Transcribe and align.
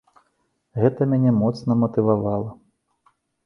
Гэта 0.83 1.01
мяне 1.11 1.35
моцна 1.43 1.79
матывавала. 1.85 2.59